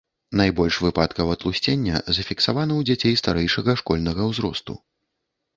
Найбольш 0.39 0.75
выпадкаў 0.85 1.27
атлусцення 1.35 1.95
зафіксавана 2.19 2.73
ў 2.79 2.89
дзяцей 2.89 3.13
старэйшага 3.21 3.71
школьнага 3.83 4.21
ўзросту. 4.31 4.73